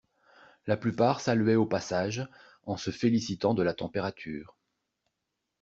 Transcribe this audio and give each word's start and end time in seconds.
La 0.65 0.77
plupart 0.77 1.21
saluaient 1.21 1.53
au 1.53 1.67
passage, 1.67 2.27
en 2.65 2.75
se 2.75 2.89
félicitant 2.89 3.53
de 3.53 3.61
la 3.61 3.75
température. 3.75 4.57